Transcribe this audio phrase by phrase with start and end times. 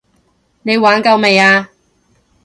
[0.63, 1.69] 你玩夠未啊？